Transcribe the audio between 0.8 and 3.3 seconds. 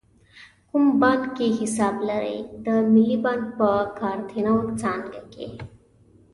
بانک کې حساب لرئ؟ د ملی